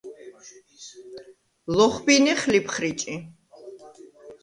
[1.77, 3.13] ლოხბინეხ ლიფხრიჭი.